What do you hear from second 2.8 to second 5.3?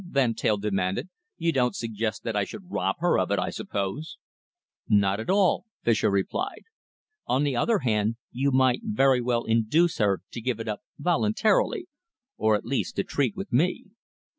her of it, I suppose?" "Not at